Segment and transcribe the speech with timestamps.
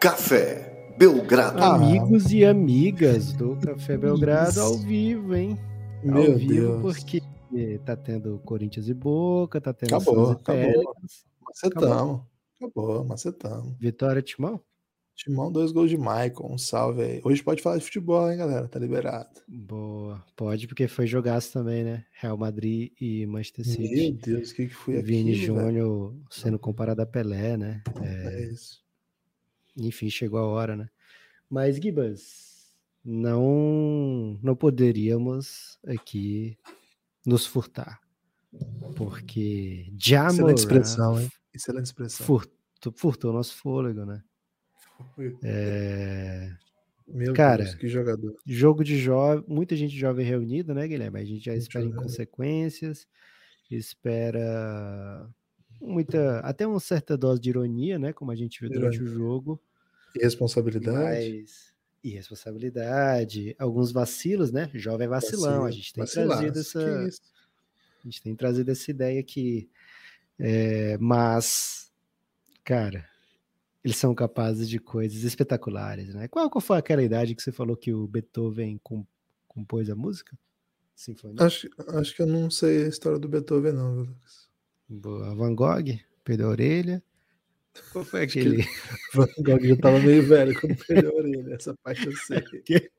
[0.00, 1.62] Café Belgrado.
[1.62, 5.58] Amigos e amigas do Café Belgrado ao vivo, hein?
[6.02, 6.80] Meu ao vivo, Deus.
[6.80, 7.22] porque
[7.84, 10.94] tá tendo Corinthians e Boca, tá tendo Acabou, acabou.
[11.42, 12.22] Macetamos.
[12.58, 13.76] Acabou, macetamos.
[13.78, 14.58] Vitória Timão?
[15.14, 16.48] Timão, dois gols de Michael.
[16.48, 17.20] Um salve aí.
[17.22, 18.66] Hoje pode falar de futebol, hein, galera?
[18.68, 19.28] Tá liberado.
[19.46, 20.24] Boa.
[20.34, 22.06] Pode, porque foi jogaço também, né?
[22.18, 24.12] Real Madrid e Manchester Meu City.
[24.12, 25.66] Deus, o que, que foi Vini aquilo, velho?
[25.66, 27.82] Júnior sendo comparado a Pelé, né?
[28.00, 28.80] É isso.
[29.76, 30.88] Enfim, chegou a hora, né?
[31.48, 32.74] Mas, Gibas,
[33.04, 36.58] não, não poderíamos aqui
[37.24, 38.00] nos furtar.
[38.96, 41.30] Porque Jamoran Excelente expressão, hein?
[41.54, 42.26] Excelente expressão.
[42.26, 44.22] furtou, furtou nosso fôlego, né?
[45.42, 46.52] É,
[47.06, 48.36] Meu Cara, Deus, que jogador.
[48.46, 51.20] jogo de jovem, muita gente jovem reunida, né, Guilherme?
[51.20, 51.98] A gente já espera jovem.
[51.98, 53.06] inconsequências,
[53.70, 55.28] espera
[55.80, 58.12] muita, até uma certa dose de ironia, né?
[58.12, 59.60] Como a gente viu durante o jogo.
[60.14, 60.94] Irresponsabilidade.
[60.94, 61.70] Mas
[62.02, 64.70] irresponsabilidade, alguns vacilos, né?
[64.74, 65.64] Jovem vacilão.
[65.64, 66.80] A gente tem Vacilaço, trazido essa,
[68.00, 69.70] a gente tem trazido essa ideia aqui.
[70.38, 71.92] É, mas,
[72.64, 73.06] cara,
[73.84, 76.28] eles são capazes de coisas espetaculares, né?
[76.28, 79.06] Qual, qual foi aquela idade que você falou que o Beethoven com-
[79.46, 80.38] compôs a música?
[80.94, 81.44] Sinfonia?
[81.44, 84.49] Acho, acho que eu não sei a história do Beethoven, não, Lucas?
[84.90, 85.34] Boa.
[85.34, 87.02] Van Gogh, perdeu a orelha.
[87.92, 88.56] Qual foi que aquele?
[89.14, 91.54] Van Gogh já tava meio velho quando perdeu a orelha.
[91.54, 92.42] Essa parte eu sei.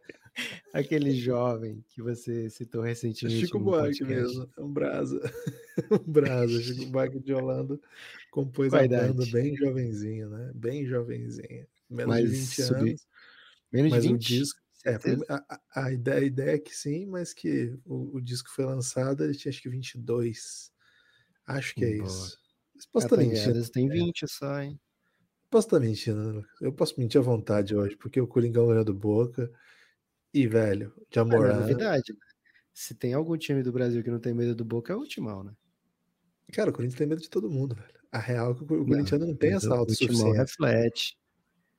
[0.74, 3.42] aquele jovem que você citou recentemente.
[3.42, 5.20] Chico Buarque mesmo, é um brasa.
[5.92, 7.78] um brasa, Chico Buarque de Holanda
[8.32, 10.52] compôs Qual a banda bem jovenzinho, né?
[10.56, 11.68] Bem jovenzinho.
[11.90, 13.08] Menos Mas de 20 subiu- anos.
[13.72, 14.28] Menos Mas de o 20?
[14.28, 14.62] disco.
[14.86, 14.96] É,
[15.30, 19.24] a- a ideia, a ideia é que sim, mas que o, o disco foi lançado,
[19.24, 20.71] ele tinha acho que 22.
[21.48, 22.08] Acho que é Boa.
[22.08, 22.38] isso.
[22.76, 23.36] Mas Posso estar mentindo.
[23.38, 24.80] Catanheiras tem 20 só, hein?
[25.50, 26.44] Posso estar mentindo, né?
[26.62, 29.52] Eu posso mentir à vontade hoje, porque o Coringão ganhou do Boca.
[30.34, 32.20] E, velho, de Não é novidade, né?
[32.74, 35.44] Se tem algum time do Brasil que não tem medo do Boca, é o Timão,
[35.44, 35.52] né?
[36.54, 38.00] Cara, o Corinthians tem medo de todo mundo, velho.
[38.12, 40.34] A real é que o corintiano não tem Mas essa o- O Timão autossuficiência.
[40.42, 41.18] reflete.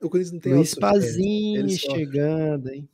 [0.02, 1.62] O Corinthians não tem Luiz autossuficiência.
[1.62, 2.88] Pazinho chegando, hein?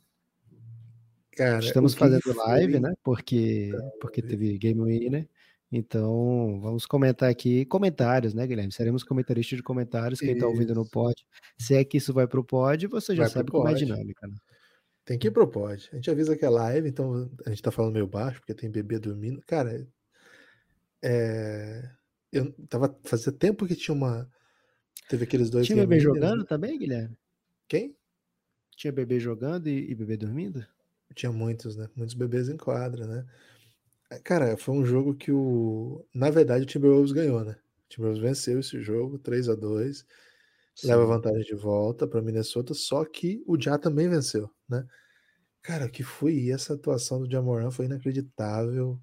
[1.31, 2.93] Cara, Estamos fazendo foi- live, né?
[3.03, 5.27] Porque, porque teve Game Winner.
[5.71, 8.71] Então, vamos comentar aqui comentários, né, Guilherme?
[8.71, 10.19] Seremos comentaristas de comentários.
[10.19, 11.15] Quem tá ouvindo no pod,
[11.59, 14.27] se é que isso vai pro pod, você já Vai sabe como é a dinâmica,
[14.27, 14.35] né?
[15.05, 15.89] Tem que ir pro pod.
[15.91, 18.69] A gente avisa que é live, então a gente tá falando meio baixo, porque tem
[18.69, 19.41] bebê dormindo.
[19.45, 19.87] Cara,
[21.03, 21.89] é...
[22.31, 22.95] eu tava.
[23.03, 24.27] Fazia tempo que tinha uma.
[25.07, 25.67] Teve aqueles dois.
[25.67, 27.15] Tinha bebê jogando também, Guilherme?
[27.67, 27.95] Quem?
[28.75, 30.65] Tinha bebê jogando e, e bebê dormindo?
[31.15, 31.89] Tinha muitos, né?
[31.95, 33.25] Muitos bebês em quadra, né?
[34.11, 36.05] É, Cara, foi um jogo que o.
[36.13, 37.53] Na verdade, o Timberwolves ganhou, né?
[37.85, 40.05] O Timberwolves venceu esse jogo, 3 a 2
[40.83, 44.85] leva vantagem de volta para Minnesota, só que o Já também venceu, né?
[45.61, 48.99] Cara, o que foi essa atuação do Jamoran foi inacreditável.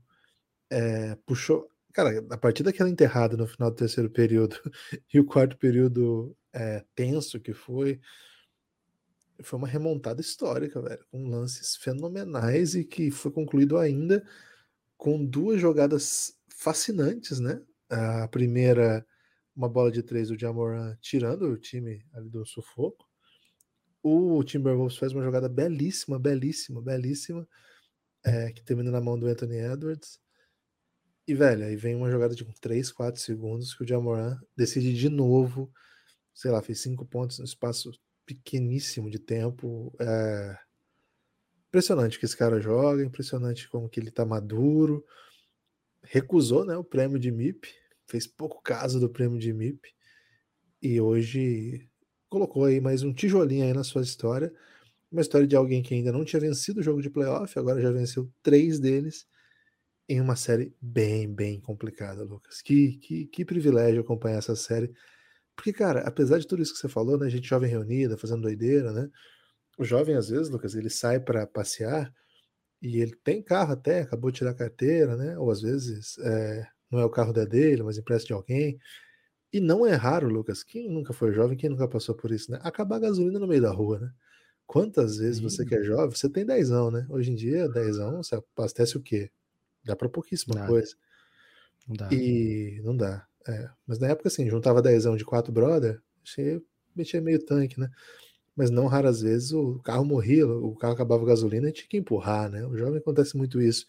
[0.71, 4.56] É, puxou, cara, a partir daquela enterrada no final do terceiro período
[5.12, 8.00] e o quarto período é, tenso que foi,
[9.43, 14.25] foi uma remontada histórica, velho, com lances fenomenais e que foi concluído ainda
[14.97, 17.61] com duas jogadas fascinantes, né?
[17.89, 19.07] A primeira
[19.57, 23.09] uma bola de três do Jamoran tirando o time ali do sufoco.
[24.03, 27.49] O Timberwolves faz uma jogada belíssima, belíssima, belíssima,
[28.25, 30.21] é, que termina na mão do Anthony Edwards.
[31.27, 35.09] E, velho, aí vem uma jogada de 3, 4 segundos que o Jamoran decide de
[35.09, 35.73] novo,
[36.33, 37.91] sei lá, fez cinco pontos no espaço
[38.25, 39.93] pequeníssimo de tempo.
[39.99, 40.57] É...
[41.76, 45.04] Impressionante que esse cara joga, impressionante como que ele tá maduro.
[46.03, 47.69] Recusou, né, o prêmio de MIP,
[48.06, 49.94] fez pouco caso do prêmio de MIP
[50.81, 51.86] e hoje
[52.31, 54.50] colocou aí mais um tijolinho aí na sua história,
[55.12, 57.91] uma história de alguém que ainda não tinha vencido o jogo de playoff, agora já
[57.91, 59.27] venceu três deles
[60.09, 62.62] em uma série bem, bem complicada, Lucas.
[62.62, 64.91] Que, que, que privilégio acompanhar essa série,
[65.54, 68.92] porque, cara, apesar de tudo isso que você falou, né, gente jovem reunida, fazendo doideira,
[68.95, 69.10] né,
[69.77, 72.13] o jovem às vezes, Lucas, ele sai para passear
[72.81, 76.67] e ele tem carro até, acabou de tirar a carteira, né, ou às vezes é,
[76.91, 78.78] não é o carro da dele, mas empresta de alguém.
[79.53, 80.63] E não é raro, Lucas.
[80.63, 82.59] Quem nunca foi jovem, quem nunca passou por isso, né?
[82.63, 84.13] Acabar a gasolina no meio da rua, né?
[84.67, 87.07] Quantas vezes você que é jovem, você tem dezão, né?
[87.09, 89.31] Hoje em dia, dezão, você abastece o quê?
[89.84, 90.95] Dá pra pouquíssima coisa.
[91.89, 92.09] Não dá.
[92.13, 93.27] E não dá.
[93.47, 93.71] É.
[93.87, 96.61] Mas na época, assim, juntava dezão de quatro brother, você
[96.95, 97.89] metia meio tanque, né?
[98.56, 101.98] Mas não raras vezes o carro morria, o carro acabava a gasolina e tinha que
[101.98, 102.64] empurrar, né?
[102.66, 103.86] O jovem acontece muito isso.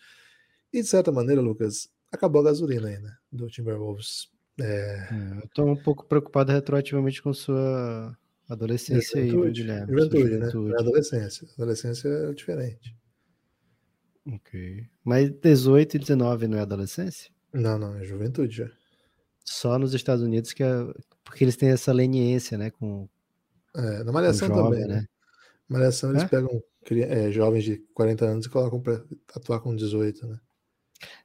[0.73, 3.15] E de certa maneira, Lucas, acabou a gasolina aí, né?
[3.31, 4.29] Do Timberwolves.
[4.59, 8.17] É, É, eu tô um pouco preocupado retroativamente com sua
[8.49, 9.93] Adolescência aí, juventude, Guilherme.
[9.93, 10.69] juventude, juventude.
[10.69, 10.75] né?
[10.77, 11.47] É adolescência.
[11.57, 12.95] Adolescência é diferente.
[14.25, 14.85] Ok.
[15.03, 17.29] Mas 18 e 19 não é adolescência?
[17.53, 18.69] Não, não, é juventude já.
[19.43, 20.69] Só nos Estados Unidos que é.
[21.25, 22.69] Porque eles têm essa leniência, né?
[22.71, 23.09] Com.
[23.77, 24.95] É, na Malhação jovem, também, né?
[25.01, 25.07] né?
[25.69, 26.27] Malhação eles é?
[26.27, 29.03] pegam é, jovens de 40 anos e colocam pra
[29.35, 30.39] atuar com 18, né?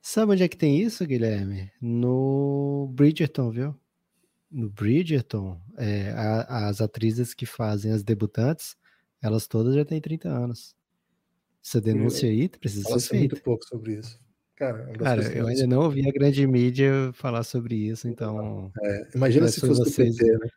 [0.02, 1.70] Sabe onde é que tem isso, Guilherme?
[1.80, 3.74] No Bridgerton, viu?
[4.50, 8.76] No Bridgerton, é, a, as atrizes que fazem as debutantes,
[9.22, 10.76] elas todas já têm 30 anos.
[11.64, 13.34] Essa denúncia aí precisa ser feita.
[13.34, 14.20] muito pouco sobre isso.
[14.56, 18.70] Cara, é Cara eu ainda não ouvi a grande mídia falar sobre isso, então.
[18.82, 20.16] É, imagina se fosse vocês...
[20.16, 20.48] do PT, né?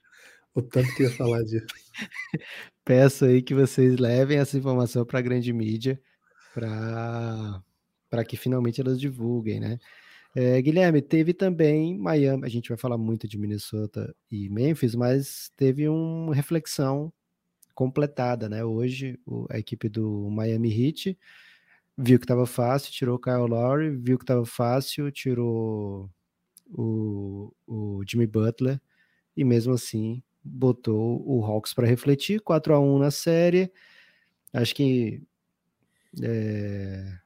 [0.56, 1.68] O tanto que ia falar disso.
[2.86, 6.02] Peço aí que vocês levem essa informação para a grande mídia,
[6.54, 9.78] para que finalmente elas divulguem, né?
[10.34, 15.52] É, Guilherme, teve também Miami, a gente vai falar muito de Minnesota e Memphis, mas
[15.56, 17.12] teve uma reflexão
[17.74, 18.64] completada, né?
[18.64, 21.18] Hoje o, a equipe do Miami Heat
[21.98, 26.10] viu que estava fácil, tirou o Kyle Lowry, viu que estava fácil, tirou
[26.68, 28.82] o, o Jimmy Butler
[29.36, 33.72] e mesmo assim botou o Hawks para refletir, 4 a 1 na série.
[34.54, 35.24] Acho que
[36.22, 37.18] é,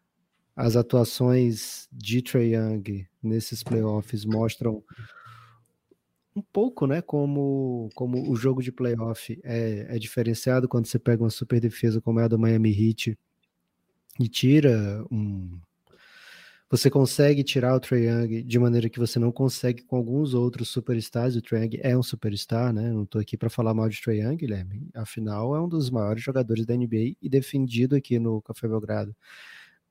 [0.56, 4.84] as atuações de Trae Young nesses playoffs mostram
[6.36, 11.24] um pouco, né, como, como o jogo de playoff é, é diferenciado quando você pega
[11.24, 13.18] uma super defesa como é a do Miami Heat
[14.20, 15.60] e tira um.
[16.70, 20.70] Você consegue tirar o Trae Young de maneira que você não consegue com alguns outros
[20.70, 21.36] superstars.
[21.36, 22.92] O Trae Young é um superstar, né?
[22.92, 24.88] Não estou aqui para falar mal de Trae Young, Guilherme.
[24.94, 29.16] Afinal, é um dos maiores jogadores da NBA e defendido aqui no Café Belgrado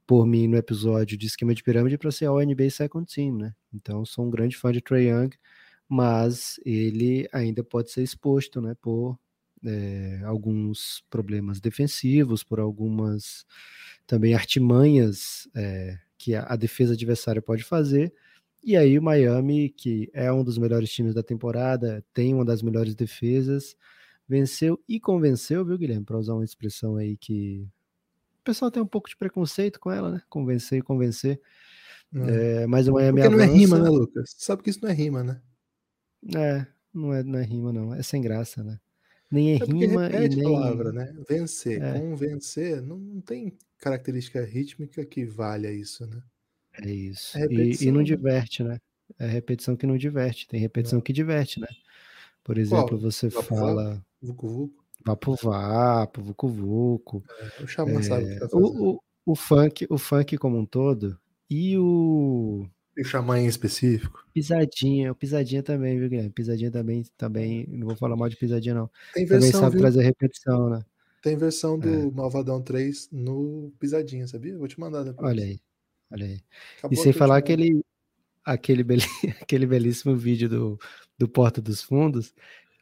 [0.06, 3.54] por mim no episódio de esquema de pirâmide para ser o NBA Second Team, né?
[3.75, 5.30] Então, sou um grande fã de Trae Young
[5.88, 9.19] mas ele ainda pode ser exposto né, por
[9.64, 13.46] é, alguns problemas defensivos, por algumas
[14.06, 18.12] também artimanhas é, que a, a, defesa adversária pode fazer.
[18.62, 22.60] E aí o Miami, que é um dos melhores times da temporada, tem uma das
[22.60, 23.76] melhores defesas,
[24.28, 26.04] venceu e convenceu, viu, Guilherme?
[26.04, 27.66] Para usar uma expressão aí que
[28.40, 30.22] o pessoal tem um pouco de preconceito com ela, né?
[30.28, 31.40] Convencer e convencer.
[32.14, 33.46] É, mas o Miami Porque avança...
[33.46, 34.34] não é rima, né, Lucas?
[34.38, 35.40] Sabe que isso não é rima, né?
[36.34, 37.94] É, não é, não é rima, não.
[37.94, 38.80] É sem graça, né?
[39.30, 40.42] Nem é, é rima e nem...
[40.42, 41.14] palavra, né?
[41.28, 41.98] Vencer, é.
[41.98, 46.22] convencer, não, não tem característica rítmica que valha isso, né?
[46.82, 47.36] É isso.
[47.36, 48.78] É e, e, não diverte, né?
[49.19, 50.46] É repetição que não diverte.
[50.46, 51.02] Tem repetição não.
[51.02, 51.69] que diverte, né?
[52.42, 53.00] Por exemplo, Qual?
[53.00, 54.04] você vapo, fala.
[54.22, 54.84] Vucu Vucu.
[55.04, 57.25] Vapo Vapo, Vucu Vucu.
[57.58, 58.82] É, o Xamã é, sabe o que tá fazendo.
[58.82, 61.19] O, o, o, funk, o funk como um todo
[61.50, 62.66] e o
[63.02, 64.24] o Xamã em específico?
[64.32, 66.30] Pisadinha, o Pisadinha também, viu, Guilherme?
[66.30, 68.90] Pisadinha também, também, não vou falar mal de Pisadinha, não.
[69.14, 69.80] Tem versão, também sabe viu?
[69.80, 70.84] trazer repetição, né?
[71.22, 72.10] Tem versão do é.
[72.10, 74.56] Malvadão 3 no Pisadinha, sabia?
[74.56, 75.28] Vou te mandar depois.
[75.28, 75.60] Olha aí,
[76.10, 76.40] olha aí.
[76.78, 77.84] Acabou e sem falar aquele,
[78.44, 78.98] aquele, bel...
[79.42, 80.78] aquele belíssimo vídeo do,
[81.18, 82.34] do Porta dos Fundos,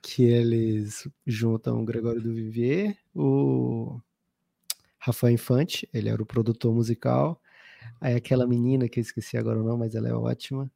[0.03, 4.01] que eles juntam o Gregório do Vivier, o
[4.99, 7.41] Rafael Infante, ele era o produtor musical,
[8.07, 10.71] Aí aquela menina que eu esqueci agora o nome, mas ela é ótima.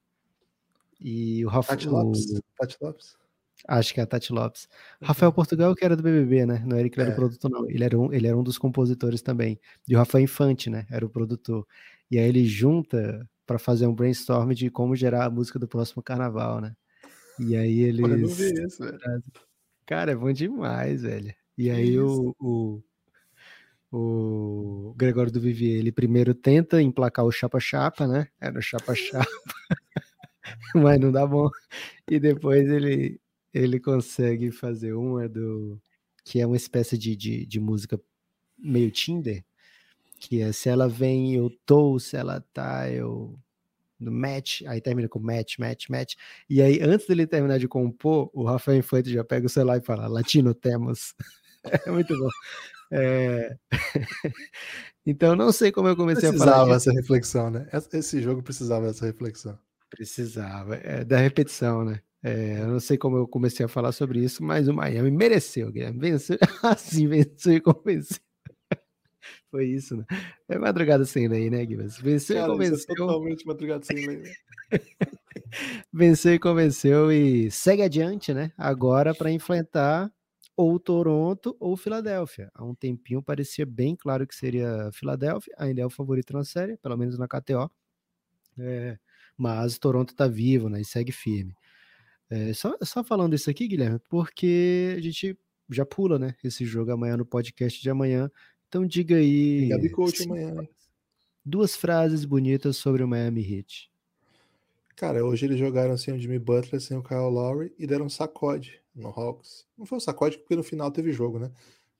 [1.00, 1.78] E o Rafael.
[1.78, 2.40] Tati Lopes.
[2.58, 3.16] Tati Lopes.
[3.68, 4.68] Acho que é a Tati Lopes.
[5.00, 5.06] Uhum.
[5.06, 6.60] Rafael Portugal, que era do BBB, né?
[6.66, 7.12] Não era que era é.
[7.12, 7.70] o produtor, não.
[7.70, 9.60] Ele era, um, ele era um dos compositores também.
[9.86, 10.88] E o Rafael Infante, né?
[10.90, 11.64] Era o produtor.
[12.10, 16.02] E aí ele junta para fazer um brainstorm de como gerar a música do próximo
[16.02, 16.74] carnaval, né?
[17.38, 18.40] E aí eles.
[18.40, 18.82] Isso.
[19.86, 21.32] Cara, é bom demais, velho.
[21.56, 22.82] E aí o, o,
[23.92, 28.28] o Gregório do Vivier, ele primeiro tenta emplacar o chapa-chapa, né?
[28.40, 29.26] Era o chapa-chapa,
[30.74, 31.48] mas não dá bom.
[32.08, 33.20] E depois ele,
[33.52, 35.80] ele consegue fazer uma do
[36.24, 38.00] que é uma espécie de, de, de música
[38.58, 39.44] meio Tinder,
[40.18, 43.38] que é se ela vem, eu tô, se ela tá, eu
[43.98, 46.14] no match, aí termina com match, match, match.
[46.48, 49.84] E aí, antes dele terminar de compor, o Rafael Infante já pega o celular e
[49.84, 51.14] fala: Latino temos.
[51.86, 52.28] é muito bom.
[52.90, 53.56] É...
[55.06, 56.66] então, não sei como eu comecei precisava a falar.
[56.66, 57.68] Precisava essa reflexão, né?
[57.92, 59.58] Esse jogo precisava dessa reflexão.
[59.88, 62.00] Precisava, é, da repetição, né?
[62.22, 65.72] É, eu não sei como eu comecei a falar sobre isso, mas o Miami mereceu,
[65.72, 65.98] Guilherme.
[65.98, 68.18] Venceu, assim, venceu e convenceu.
[69.50, 70.04] Foi isso, né?
[70.48, 71.92] É madrugada sem lei, né, Guilherme?
[72.02, 72.94] Venceu Cara, e é convenceu.
[72.94, 74.18] É totalmente madrugada sem lei.
[74.18, 74.32] Né?
[75.92, 78.52] venceu e convenceu e segue adiante, né?
[78.56, 80.12] Agora para enfrentar
[80.60, 82.50] ou Toronto ou Filadélfia.
[82.54, 86.76] Há um tempinho parecia bem claro que seria Filadélfia, ainda é o favorito na série,
[86.76, 87.70] pelo menos na KTO.
[88.58, 88.98] É,
[89.38, 90.82] mas Toronto está vivo, né?
[90.82, 91.54] E segue firme.
[92.28, 95.38] É, só, só falando isso aqui, Guilherme, porque a gente
[95.70, 96.34] já pula, né?
[96.44, 98.30] Esse jogo amanhã no podcast de amanhã.
[98.68, 99.66] Então diga aí.
[99.68, 100.54] Gabi Coach amanhã.
[101.42, 103.89] Duas frases bonitas sobre o Miami Heat.
[105.00, 108.10] Cara, hoje eles jogaram sem o Jimmy Butler, sem o Kyle Lowry e deram um
[108.10, 109.66] sacode no Hawks.
[109.74, 111.50] Não foi um sacode porque no final teve jogo, né?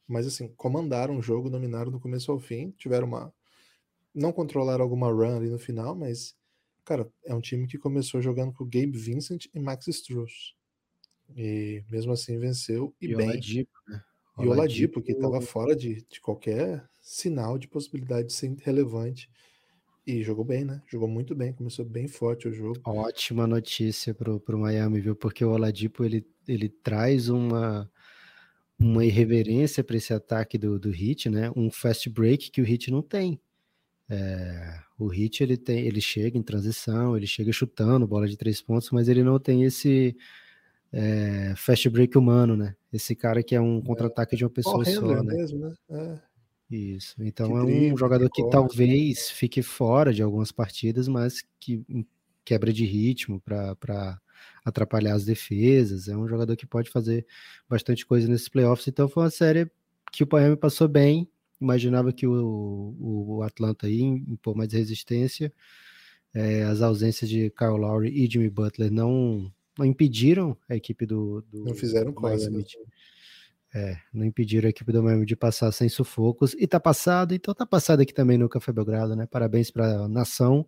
[0.07, 3.33] Mas assim, comandaram o jogo, dominaram do começo ao fim, tiveram uma
[4.15, 6.37] não controlaram alguma run ali no final, mas
[6.85, 10.55] cara, é um time que começou jogando com o Gabe Vincent e Max Struz.
[11.35, 13.31] E mesmo assim venceu e, e bem.
[13.31, 14.05] Oladipo, né?
[14.41, 19.31] E o Oladipo, que estava fora de, de qualquer sinal de possibilidade de ser relevante.
[20.07, 20.83] E jogou bem, né?
[20.87, 22.81] Jogou muito bem, começou bem forte o jogo.
[22.85, 25.15] Ótima notícia pro, pro Miami, viu?
[25.15, 27.91] Porque o Oladipo, ele, ele traz uma,
[28.79, 31.51] uma irreverência para esse ataque do, do Hit, né?
[31.55, 33.41] Um fast break que o Hit não tem.
[34.09, 38.61] É, o Hit, ele, tem, ele chega em transição, ele chega chutando bola de três
[38.61, 40.17] pontos, mas ele não tem esse
[40.93, 42.75] é, fast break humano, né?
[42.93, 45.35] Esse cara que é um é, contra-ataque de uma pessoa só, né?
[45.37, 45.75] Mesmo, né?
[45.91, 46.30] É.
[46.71, 47.17] Isso.
[47.19, 51.43] Então que é um drible, jogador que, que talvez fique fora de algumas partidas, mas
[51.59, 51.85] que
[52.45, 54.21] quebra de ritmo para
[54.65, 56.07] atrapalhar as defesas.
[56.07, 57.27] É um jogador que pode fazer
[57.69, 58.87] bastante coisa nesses playoffs.
[58.87, 59.71] Então foi uma série
[60.13, 61.29] que o Miami passou bem.
[61.61, 65.53] Imaginava que o, o Atlanta ia impor mais resistência.
[66.33, 71.43] É, as ausências de Kyle Lowry e Jimmy Butler não, não impediram a equipe do,
[71.51, 72.49] do não fizeram coisa.
[73.73, 76.55] É, não impediram a equipe do Miami de passar sem sufocos.
[76.59, 79.27] E tá passado, então tá passado aqui também no Café Belgrado, né?
[79.27, 80.67] Parabéns para a nação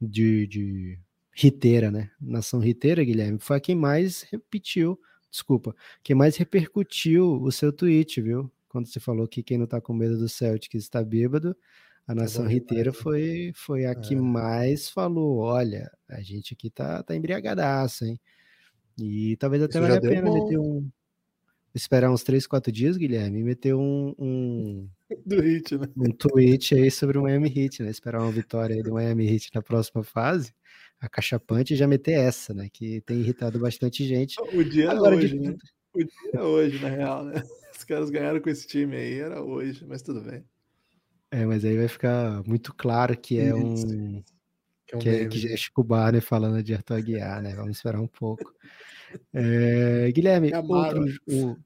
[0.00, 0.98] de, de
[1.32, 2.10] Riteira, né?
[2.20, 4.98] Nação Riteira, Guilherme, foi a quem mais repetiu,
[5.30, 8.50] desculpa, quem mais repercutiu o seu tweet, viu?
[8.68, 11.56] Quando você falou que quem não tá com medo do Celtics está bêbado,
[12.06, 12.96] a nação é Riteira né?
[12.96, 14.20] foi, foi a que é.
[14.20, 18.20] mais falou: olha, a gente aqui tá, tá embriagadaço, hein?
[18.98, 20.88] E talvez até valha a pena meter um,
[21.76, 24.88] esperar uns 3, 4 dias, Guilherme, e meter um, um,
[25.26, 25.86] do hit, né?
[25.96, 27.90] um tweet aí sobre o Miami Heat, né?
[27.90, 30.52] Esperar uma vitória aí do Miami Heat na próxima fase,
[30.98, 32.68] a cachapante já meter essa, né?
[32.72, 34.36] Que tem irritado bastante gente.
[34.54, 35.38] O dia Agora, é hoje, de...
[35.38, 35.56] né?
[35.92, 37.42] O dia é hoje, na real, né?
[37.76, 40.42] Os caras ganharam com esse time aí, era hoje, mas tudo bem.
[41.30, 44.22] É, mas aí vai ficar muito claro que é um...
[44.86, 47.54] Que é, um que, é, que é Chico Barney falando de Arthur Aguiar, né?
[47.54, 48.50] Vamos esperar um pouco.
[49.32, 51.56] É, Guilherme, outro, o,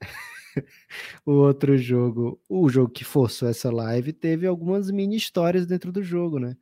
[1.26, 6.02] o outro jogo, o jogo que forçou essa live, teve algumas mini histórias dentro do
[6.02, 6.56] jogo, né?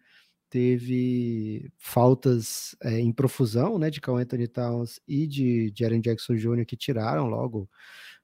[0.48, 6.66] Teve faltas é, em profusão, né, de Carl Anthony Towns e de Jaren Jackson Jr.
[6.66, 7.68] que tiraram logo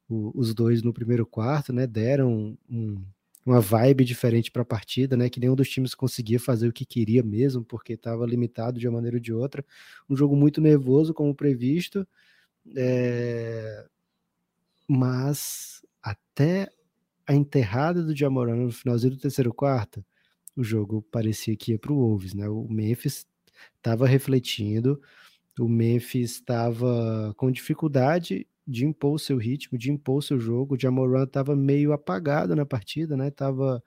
[0.09, 1.87] o, os dois no primeiro quarto, né?
[1.87, 3.03] Deram um,
[3.47, 5.31] uma vibe diferente para a partida, né?
[5.31, 8.97] Que nenhum dos times conseguia fazer o que queria mesmo, porque estava limitado de uma
[8.97, 9.65] maneira ou de outra.
[10.09, 12.07] Um jogo muito nervoso, como previsto.
[12.77, 13.87] É
[14.89, 16.69] mas até
[17.27, 20.05] a enterrada do Jamoran no finalzinho do terceiro quarto,
[20.57, 22.49] o jogo parecia que ia para o Wolves, né?
[22.49, 23.27] O Memphis
[23.77, 25.01] estava refletindo,
[25.59, 30.75] o Memphis estava com dificuldade de impor o seu ritmo, de impor o seu jogo.
[30.75, 33.31] O Jamoran estava meio apagado na partida, né?
[33.31, 33.83] Tava,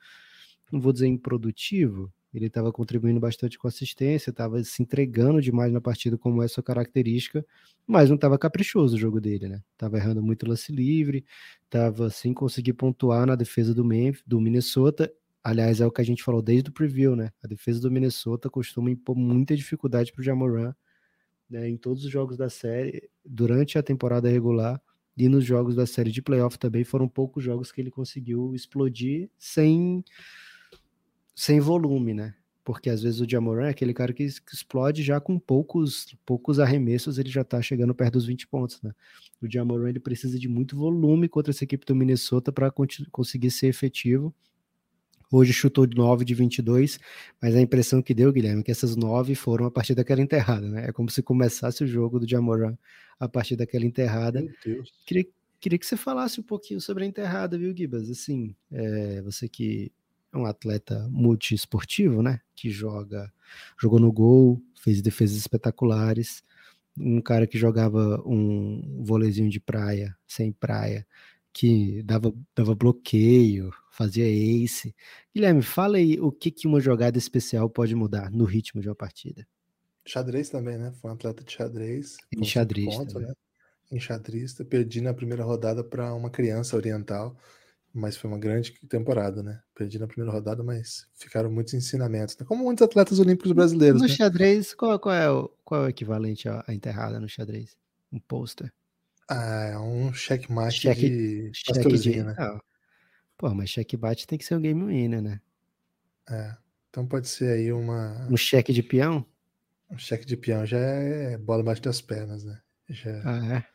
[0.71, 5.81] não vou dizer improdutivo, ele estava contribuindo bastante com assistência, estava se entregando demais na
[5.81, 7.45] partida, como é sua característica,
[7.85, 9.61] mas não estava caprichoso o jogo dele, né?
[9.77, 11.23] Tava errando muito lance livre,
[11.65, 15.13] estava sem conseguir pontuar na defesa do, Memphis, do Minnesota.
[15.43, 17.31] Aliás, é o que a gente falou desde o preview, né?
[17.43, 20.73] A defesa do Minnesota costuma impor muita dificuldade para o Jamoran
[21.51, 21.69] né?
[21.69, 24.81] em todos os jogos da série, durante a temporada regular
[25.17, 26.83] e nos jogos da série de playoff também.
[26.83, 30.03] Foram poucos jogos que ele conseguiu explodir sem
[31.35, 32.35] sem volume, né?
[32.63, 37.17] Porque às vezes o Jamoran é aquele cara que, explode já com poucos poucos arremessos,
[37.17, 38.93] ele já tá chegando perto dos 20 pontos, né?
[39.41, 42.71] O Jamoran ele precisa de muito volume contra essa equipe do Minnesota para
[43.11, 44.33] conseguir ser efetivo.
[45.31, 46.99] Hoje chutou 9 de 22,
[47.41, 50.67] mas a impressão que deu, Guilherme, é que essas 9 foram a partir daquela enterrada,
[50.67, 50.89] né?
[50.89, 52.75] É como se começasse o jogo do Jamoran
[53.17, 54.41] a partir daquela enterrada.
[55.05, 55.25] Queria,
[55.57, 58.09] queria que você falasse um pouquinho sobre a enterrada, viu, Gibas?
[58.09, 59.89] Assim, é, você que
[60.33, 62.41] é um atleta multiesportivo, né?
[62.53, 63.31] Que joga,
[63.79, 66.43] jogou no gol, fez defesas espetaculares.
[66.97, 71.07] Um cara que jogava um voleizinho de praia, sem praia,
[71.53, 74.95] que dava, dava bloqueio, fazia ace.
[75.33, 78.95] Guilherme, fala aí o que, que uma jogada especial pode mudar no ritmo de uma
[78.95, 79.47] partida.
[80.03, 80.91] Xadrez também, né?
[80.99, 82.17] Foi um atleta de xadrez.
[82.35, 83.19] Enxadrista.
[83.19, 83.33] Né?
[83.91, 84.65] Enxadrista.
[84.65, 87.37] Perdi na primeira rodada para uma criança oriental
[87.93, 89.61] mas foi uma grande temporada, né?
[89.75, 92.45] Perdi na primeira rodada, mas ficaram muitos ensinamentos, né?
[92.45, 94.01] como muitos atletas olímpicos brasileiros.
[94.01, 94.13] No né?
[94.13, 97.75] xadrez, qual, qual, é o, qual é o equivalente à enterrada no xadrez?
[98.11, 98.71] Um pôster?
[99.29, 102.23] Ah, é um checkmate Cheque- de Cheque de.
[102.23, 102.35] né?
[102.37, 102.59] Ah,
[103.41, 105.41] pô, mas checkmate tem que ser um game winner, né?
[106.29, 106.55] É.
[106.89, 109.25] Então pode ser aí uma, Um cheque de peão?
[109.89, 112.61] um cheque de peão já é bola embaixo das pernas, né?
[112.87, 113.21] Já...
[113.25, 113.65] Ah, é.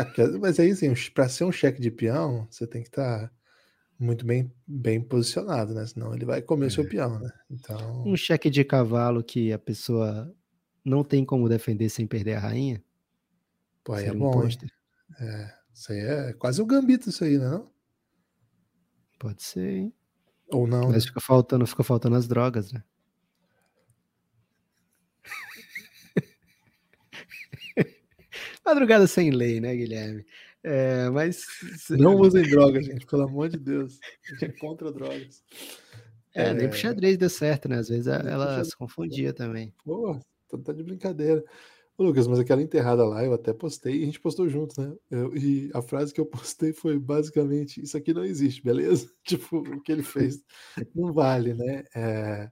[0.00, 3.30] É, porque, mas aí, assim, para ser um cheque de peão, você tem que estar
[3.98, 5.86] muito bem, bem posicionado, né?
[5.86, 7.30] Senão ele vai comer o seu peão, né?
[7.48, 10.34] Então, Um cheque de cavalo que a pessoa
[10.84, 12.82] não tem como defender sem perder a rainha?
[13.84, 14.48] pô, aí é Seria bom?
[15.20, 17.48] É, isso aí é quase um gambito, isso aí, né?
[17.50, 17.73] Não?
[19.18, 19.92] Pode ser, hein?
[20.50, 20.94] Ou não, né?
[20.94, 22.82] Mas fica faltando, fica faltando as drogas, né?
[28.64, 30.24] Madrugada sem lei, né, Guilherme?
[30.62, 31.44] É, mas.
[31.90, 33.98] Não usem drogas, gente, pelo amor de Deus.
[34.02, 35.42] A gente é contra drogas.
[36.34, 36.68] É, nem É.
[36.68, 37.78] pro xadrez deu certo, né?
[37.78, 39.72] Às vezes Nem ela se confundia também.
[39.84, 40.18] Pô,
[40.48, 41.44] tá, tá de brincadeira.
[41.96, 44.96] Ô, Lucas, mas aquela enterrada lá, eu até postei e a gente postou junto, né?
[45.10, 49.08] Eu- e a frase que eu postei foi basicamente: Isso aqui não existe, beleza?
[49.24, 50.42] Tipo, o que ele fez
[50.94, 51.84] não vale, né?
[51.94, 52.50] É,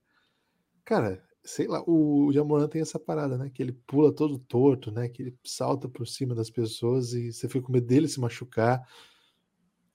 [0.85, 3.51] Cara, sei lá, o Jamoran tem essa parada, né?
[3.51, 5.09] Que ele pula todo torto, né?
[5.09, 8.83] Que ele salta por cima das pessoas e você fica com medo dele se machucar.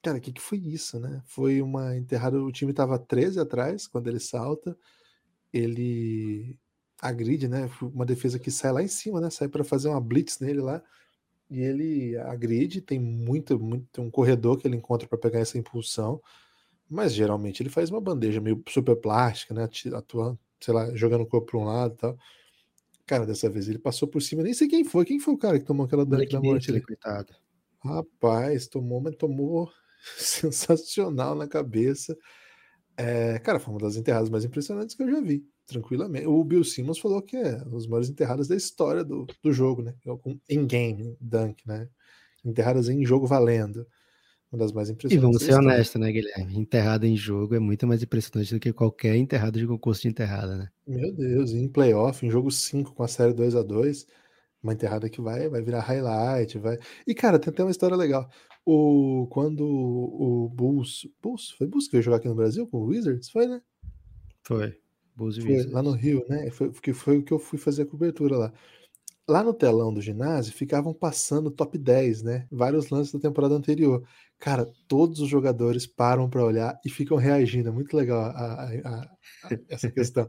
[0.02, 1.22] Cara, o que, que foi isso, né?
[1.26, 4.76] Foi uma enterrada, o time tava 13 atrás quando ele salta,
[5.52, 6.58] ele
[7.00, 7.70] agride, né?
[7.82, 9.30] Uma defesa que sai lá em cima, né?
[9.30, 10.82] Sai para fazer uma blitz nele lá.
[11.50, 15.56] E ele agride, tem muito, muito tem um corredor que ele encontra para pegar essa
[15.56, 16.20] impulsão,
[16.88, 19.68] mas geralmente ele faz uma bandeja meio super plástica, né?
[19.94, 22.18] Atuando, sei lá, jogando o corpo para um lado e tal.
[23.06, 25.58] Cara, dessa vez ele passou por cima, nem sei quem foi, quem foi o cara
[25.58, 26.82] que tomou aquela dunk da morte ali?
[26.82, 27.34] coitado.
[27.82, 29.72] Rapaz, tomou, mas tomou
[30.18, 32.14] sensacional na cabeça.
[32.96, 36.26] É, cara, foi uma das enterradas mais impressionantes que eu já vi, tranquilamente.
[36.26, 39.82] O Bill Simmons falou que é uma das maiores enterradas da história do, do jogo,
[39.82, 39.94] né?
[40.02, 41.88] Com in-game dunk, né?
[42.44, 43.86] Enterradas em jogo valendo.
[44.50, 45.22] Uma das mais E impressionantes.
[45.22, 46.58] vamos da ser honestos, né, Guilherme?
[46.58, 50.56] Enterrada em jogo é muito mais impressionante do que qualquer enterrada de concurso de enterrada,
[50.56, 50.68] né?
[50.86, 54.06] Meu Deus, em playoff, em jogo 5 com a série 2 a 2
[54.62, 56.78] uma enterrada que vai, vai virar highlight, vai.
[57.06, 58.28] E cara, tem até uma história legal.
[58.64, 62.86] O quando o Bulls, Bulls, foi Bulls que veio jogar aqui no Brasil com o
[62.86, 63.60] Wizards, foi, né?
[64.42, 64.76] Foi.
[65.42, 66.50] Foi, lá no Rio, né?
[66.50, 68.52] Foi, que foi o que eu fui fazer a cobertura lá.
[69.28, 72.46] Lá no telão do ginásio ficavam passando top 10, né?
[72.50, 74.02] Vários lances da temporada anterior.
[74.38, 77.68] Cara, todos os jogadores param para olhar e ficam reagindo.
[77.68, 78.30] É muito legal a-
[78.64, 79.02] a-
[79.44, 80.26] a- essa questão.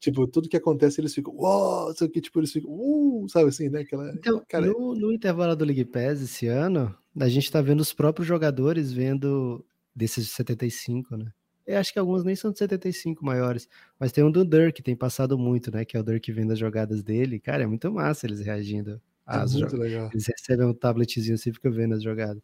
[0.00, 3.48] tipo, tudo que acontece eles ficam, uou, sei o que, tipo, eles ficam, uh, sabe
[3.50, 3.82] assim, né?
[3.82, 7.80] Aquela, Então, cara, no, no intervalo do League Pass esse ano, a gente tá vendo
[7.80, 11.30] os próprios jogadores vendo desses de 75, né?
[11.66, 14.82] Eu acho que alguns nem são de 75 maiores, mas tem um do Dirk que
[14.82, 15.84] tem passado muito, né?
[15.84, 17.38] Que é o Dirk vendo as jogadas dele.
[17.38, 20.10] Cara, é muito massa eles reagindo é às muito legal.
[20.12, 22.42] Eles recebem um tabletzinho assim e ficam vendo as jogadas.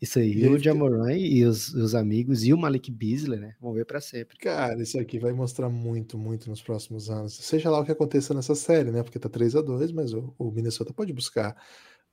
[0.00, 3.54] Isso aí, E o Jamoran e os, os amigos e o Malik Beasley, né?
[3.60, 4.36] Vão ver pra sempre.
[4.36, 7.34] Cara, isso aqui vai mostrar muito, muito nos próximos anos.
[7.34, 9.02] Seja lá o que aconteça nessa série, né?
[9.02, 11.56] Porque tá 3 a 2 mas o, o Minnesota pode buscar.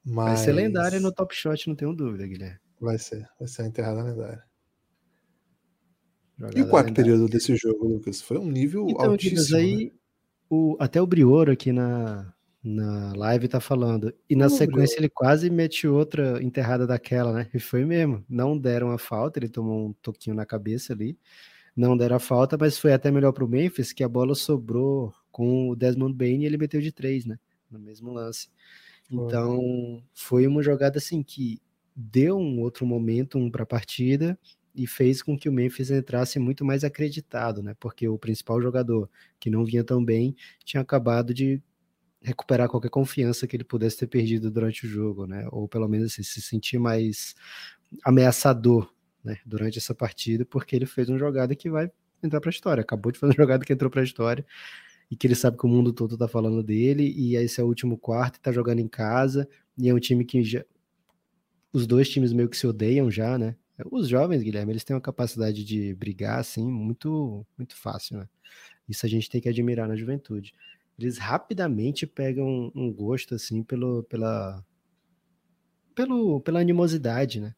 [0.06, 2.60] Vai ser lendário Mas no Top Shot, não tenho dúvida, Guilherme.
[2.80, 4.44] Vai ser, vai ser a enterrada lendária.
[6.56, 8.22] E o quarto período desse jogo, Lucas?
[8.22, 9.58] Foi um nível Então, altíssimo.
[9.58, 9.64] né?
[9.64, 9.94] aí
[10.50, 14.14] o, até o Brioro aqui na, na live tá falando.
[14.30, 17.50] E na sequência ele quase mete outra enterrada daquela, né?
[17.54, 18.24] E foi mesmo.
[18.30, 21.18] Não deram a falta, ele tomou um toquinho na cabeça ali.
[21.76, 25.70] Não deram a falta, mas foi até melhor pro Memphis, que a bola sobrou com
[25.70, 27.40] o Desmond Bain e ele meteu de três, né?
[27.70, 28.50] No mesmo lance.
[29.10, 31.62] Então, foi uma jogada assim que
[31.96, 34.38] deu um outro momentum para a partida
[34.76, 37.76] e fez com que o Memphis entrasse muito mais acreditado, né?
[37.80, 41.62] Porque o principal jogador, que não vinha tão bem, tinha acabado de
[42.22, 45.48] recuperar qualquer confiança que ele pudesse ter perdido durante o jogo, né?
[45.52, 47.36] Ou pelo menos assim, se sentir mais
[48.04, 49.38] ameaçador, né?
[49.46, 51.92] Durante essa partida, porque ele fez uma jogada que vai
[52.24, 52.82] entrar para a história.
[52.82, 54.46] Acabou de fazer uma jogada que entrou para a história
[55.10, 57.68] e que ele sabe que o mundo todo tá falando dele, e esse é o
[57.68, 60.64] último quarto, tá jogando em casa, e é um time que já.
[61.74, 63.56] Os dois times meio que se odeiam já, né?
[63.90, 68.30] Os jovens, Guilherme, eles têm uma capacidade de brigar, assim, muito, muito fácil, né?
[68.88, 70.54] Isso a gente tem que admirar na juventude.
[71.00, 74.64] Eles rapidamente pegam um gosto, assim, pelo, pela,
[75.96, 77.56] pelo, pela animosidade, né?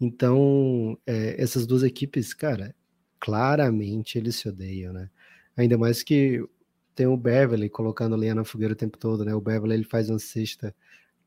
[0.00, 2.74] Então, é, essas duas equipes, cara,
[3.20, 5.10] claramente eles se odeiam, né?
[5.56, 6.46] Ainda mais que
[6.94, 9.34] tem o Beverly colocando lenha na fogueira o tempo todo, né?
[9.34, 10.74] O Beverly ele faz uma cesta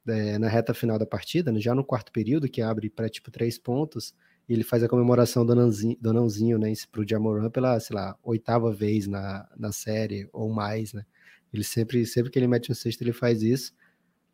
[0.08, 1.60] é, na reta final da partida, né?
[1.60, 4.16] já no quarto período, que abre para tipo três pontos,
[4.48, 6.74] e ele faz a comemoração do Anãozinho, do Anãozinho né?
[6.92, 11.06] Pro Jamoran pela, sei lá, oitava vez na, na série ou mais, né?
[11.54, 13.74] Ele sempre, sempre que ele mete um sexto, ele faz isso.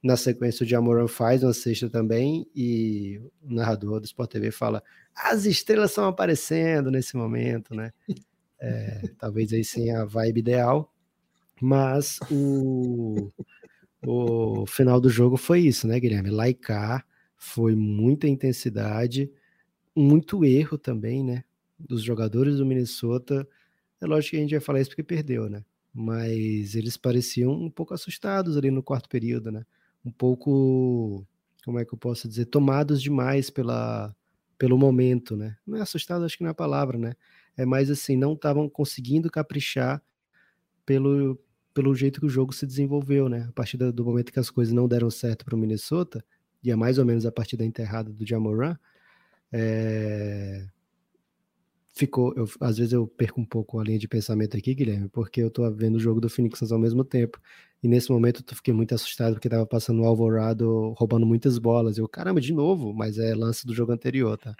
[0.03, 4.83] Na sequência, o Jamoran faz uma sexta também e o narrador do Sport TV fala:
[5.15, 7.91] as estrelas estão aparecendo nesse momento, né?
[8.59, 10.91] É, talvez aí sim a vibe ideal,
[11.61, 13.31] mas o,
[14.03, 16.31] o final do jogo foi isso, né, Guilherme?
[16.31, 19.31] Laicar foi muita intensidade,
[19.97, 21.43] muito erro também, né?
[21.79, 23.47] Dos jogadores do Minnesota.
[23.99, 25.63] É lógico que a gente vai falar isso porque perdeu, né?
[25.93, 29.65] Mas eles pareciam um pouco assustados ali no quarto período, né?
[30.05, 31.25] Um pouco,
[31.65, 34.15] como é que eu posso dizer, tomados demais pela,
[34.57, 35.57] pelo momento, né?
[35.65, 37.13] Não é assustado, acho que não é a palavra, né?
[37.55, 40.01] É mais assim, não estavam conseguindo caprichar
[40.85, 41.39] pelo,
[41.73, 43.47] pelo jeito que o jogo se desenvolveu, né?
[43.49, 46.23] A partir do momento que as coisas não deram certo para o Minnesota,
[46.63, 48.77] e é mais ou menos a partir da enterrada do Jamoran,
[49.51, 50.65] é...
[51.95, 52.33] ficou.
[52.35, 55.49] Eu, às vezes eu perco um pouco a linha de pensamento aqui, Guilherme, porque eu
[55.49, 57.39] tô vendo o jogo do Phoenix Suns ao mesmo tempo.
[57.81, 61.97] E nesse momento eu fiquei muito assustado porque tava passando o Alvorado roubando muitas bolas.
[61.97, 64.55] Eu, caramba, de novo, mas é lance do jogo anterior, tá?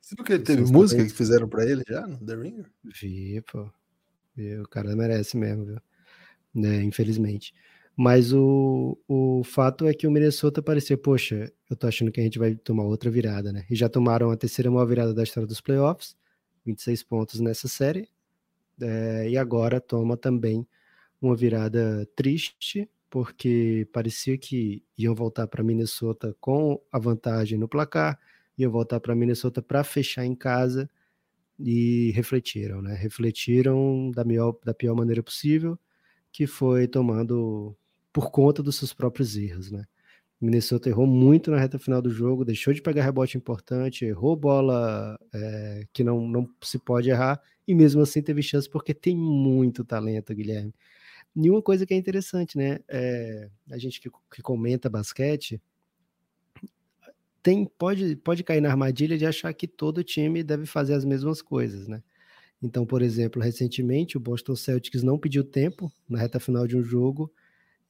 [0.00, 2.66] Você viu que ele teve música que fizeram para ele já no The Ringer?
[2.84, 3.70] Vi, pô.
[4.36, 5.78] Vi, o cara merece mesmo, viu?
[6.54, 7.54] Né, infelizmente.
[7.96, 12.24] Mas o, o fato é que o Minnesota parecia, poxa, eu tô achando que a
[12.24, 13.66] gente vai tomar outra virada, né?
[13.68, 16.16] E já tomaram a terceira maior virada da história dos playoffs,
[16.64, 18.08] 26 pontos nessa série,
[18.80, 20.66] é, e agora toma também
[21.20, 28.18] uma virada triste, porque parecia que iam voltar para Minnesota com a vantagem no placar,
[28.56, 30.88] iam voltar para Minnesota para fechar em casa
[31.58, 32.94] e refletiram, né?
[32.94, 35.78] Refletiram da, melhor, da pior maneira possível,
[36.32, 37.76] que foi tomando
[38.12, 39.84] por conta dos seus próprios erros, né?
[40.44, 44.36] O Minnesota errou muito na reta final do jogo, deixou de pegar rebote importante, errou
[44.36, 49.16] bola é, que não, não se pode errar, e mesmo assim teve chance porque tem
[49.16, 50.74] muito talento, Guilherme.
[51.34, 52.80] E uma coisa que é interessante, né?
[52.86, 55.62] É, a gente que, que comenta basquete
[57.42, 61.40] tem, pode, pode cair na armadilha de achar que todo time deve fazer as mesmas
[61.40, 62.02] coisas, né?
[62.62, 66.82] Então, por exemplo, recentemente o Boston Celtics não pediu tempo na reta final de um
[66.82, 67.32] jogo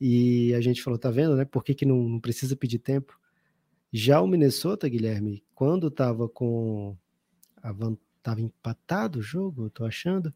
[0.01, 1.45] e a gente falou, tá vendo, né?
[1.45, 3.19] Por que, que não, não precisa pedir tempo?
[3.93, 6.97] Já o Minnesota, Guilherme, quando tava com.
[7.63, 7.73] A,
[8.23, 10.35] tava empatado o jogo, eu tô achando,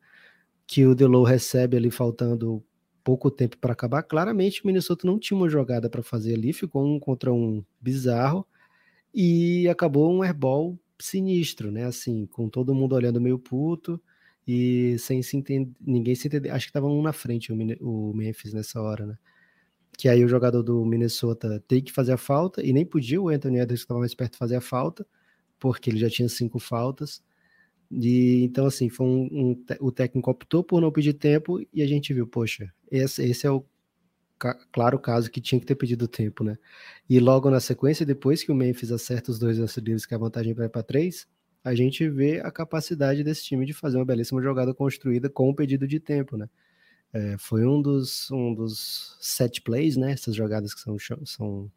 [0.67, 2.63] que o Delo recebe ali faltando
[3.03, 4.03] pouco tempo para acabar.
[4.03, 8.47] Claramente o Minnesota não tinha uma jogada para fazer ali, ficou um contra um bizarro
[9.15, 11.85] e acabou um airball sinistro, né?
[11.85, 14.01] Assim, com todo mundo olhando meio puto
[14.47, 16.51] e sem se entender, ninguém se entender.
[16.51, 19.19] Acho que tava um na frente o Memphis nessa hora, né?
[19.99, 23.29] Que aí o jogador do Minnesota tem que fazer a falta, e nem podia o
[23.29, 25.05] Anthony Edwards, que estava mais perto, fazer a falta,
[25.59, 27.21] porque ele já tinha cinco faltas.
[27.91, 31.87] E então, assim, foi um, um, o técnico optou por não pedir tempo e a
[31.87, 33.65] gente viu, poxa, esse, esse é o
[34.73, 36.57] claro caso que tinha que ter pedido tempo, né?
[37.11, 40.19] E logo na sequência, depois que o Memphis acerta os dois lances livres, que a
[40.19, 41.27] vantagem vai para três,
[41.65, 45.55] a gente vê a capacidade desse time de fazer uma belíssima jogada construída com o
[45.55, 46.49] pedido de tempo, né?
[47.13, 50.13] É, foi um dos, um dos set plays, né?
[50.13, 51.71] Essas jogadas que são, são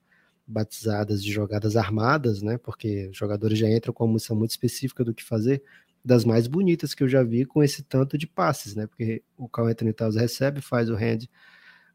[0.46, 2.58] batizadas de jogadas armadas, né?
[2.58, 5.64] Porque os jogadores já entram com uma missão muito específica do que fazer,
[6.04, 8.88] das mais bonitas que eu já vi com esse tanto de passes, né?
[8.88, 11.28] Porque o Carl Anthony Towns recebe, faz o hand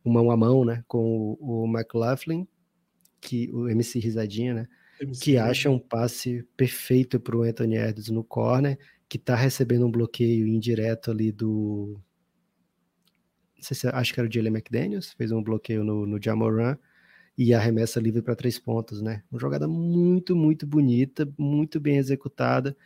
[0.05, 0.85] mão a mão, né?
[0.87, 2.47] Com o, o McLaughlin,
[3.21, 4.69] que o MC Risadinha, né?
[5.01, 9.87] MC que acha um passe perfeito para o Anthony Edwards no corner, que está recebendo
[9.87, 12.01] um bloqueio indireto ali do
[13.61, 16.77] se acho que era o Jalen McDaniels, fez um bloqueio no, no Jamoran
[17.37, 19.23] e arremessa livre para três pontos, né?
[19.31, 22.77] Uma jogada muito, muito bonita, muito bem executada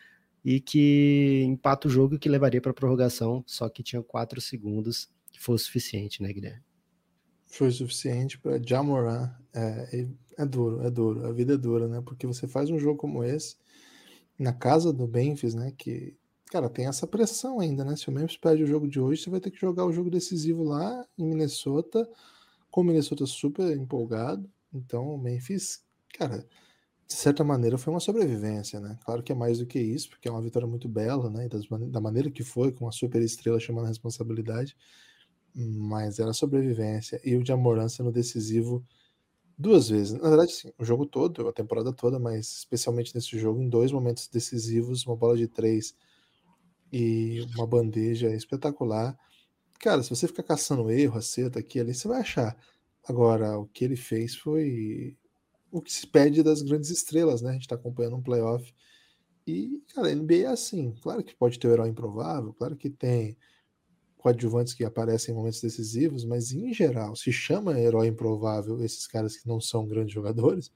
[0.45, 5.41] e que empata o jogo que levaria para prorrogação, só que tinha quatro segundos, que
[5.41, 6.63] foi o suficiente, né, Guilherme?
[7.47, 9.31] Foi suficiente para Jamoran.
[9.53, 10.07] É,
[10.39, 12.01] é duro, é duro, a vida é dura, né?
[12.05, 13.57] Porque você faz um jogo como esse
[14.39, 15.73] na casa do Memphis, né?
[15.77, 16.17] Que
[16.51, 17.95] Cara, tem essa pressão ainda, né?
[17.97, 20.11] Se o Memphis perde o jogo de hoje, você vai ter que jogar o jogo
[20.11, 22.09] decisivo lá em Minnesota,
[22.71, 24.51] com o Minnesota super empolgado.
[24.73, 25.83] Então, o Memphis,
[26.15, 26.47] cara,
[27.09, 28.99] de certa maneira foi uma sobrevivência, né?
[29.05, 31.47] Claro que é mais do que isso, porque é uma vitória muito bela, né?
[31.47, 34.77] E da maneira que foi, com uma super estrela chamando a responsabilidade,
[35.55, 37.21] mas era sobrevivência.
[37.25, 38.85] E o Jamoran sendo decisivo
[39.59, 40.13] duas vezes.
[40.21, 43.93] Na verdade, sim, o jogo todo, a temporada toda, mas especialmente nesse jogo, em dois
[43.93, 45.95] momentos decisivos, uma bola de três
[46.93, 49.17] e uma bandeja espetacular.
[49.81, 52.57] Cara, se você ficar caçando erro, acerto aqui ali, você vai achar.
[53.09, 55.17] Agora, o que ele fez foi
[55.71, 57.51] o que se pede das grandes estrelas, né?
[57.51, 58.75] A gente tá acompanhando um playoff.
[59.47, 60.95] E, cara, a NBA é assim.
[61.03, 63.37] Claro que pode ter o herói improvável, claro que tem
[64.19, 69.37] coadjuvantes que aparecem em momentos decisivos, mas em geral se chama herói improvável esses caras
[69.37, 70.71] que não são grandes jogadores,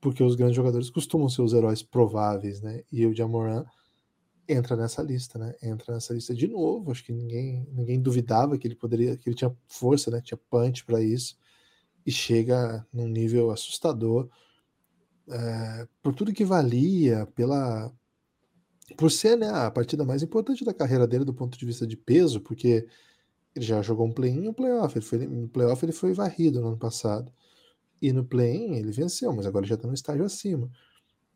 [0.00, 2.82] porque os grandes jogadores costumam ser os heróis prováveis, né?
[2.90, 3.64] E o Jamoran
[4.48, 5.54] entra nessa lista, né?
[5.62, 6.90] Entra nessa lista de novo.
[6.90, 10.20] Acho que ninguém, ninguém duvidava que ele poderia, que ele tinha força, né?
[10.22, 11.36] Tinha punch para isso
[12.06, 14.28] e chega num nível assustador
[15.28, 17.92] é, por tudo que valia, pela
[18.96, 21.94] por ser né, a partida mais importante da carreira dele do ponto de vista de
[21.96, 22.88] peso, porque
[23.54, 24.96] ele já jogou um play-in e um playoff.
[24.96, 27.30] Ele foi, no playoff ele foi varrido no ano passado.
[28.00, 30.70] E no play-in ele venceu, mas agora já está no estágio acima.